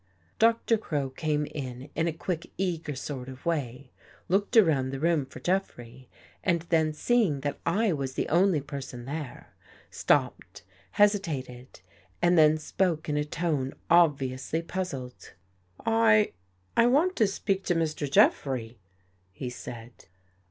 [0.39, 3.91] Doctor Crow came in In a quick eager sort of way,
[4.29, 6.09] looked around the room for Jeffrey,
[6.43, 9.53] and then, seeing that I was the only person there,
[9.91, 11.81] stopped, hesitated
[12.19, 15.33] and then spoke In a tone obviously puzzled.
[15.85, 16.33] "I—
[16.75, 18.09] I want to speak to Mr.
[18.09, 18.79] Jeffrey,"
[19.31, 20.07] he said.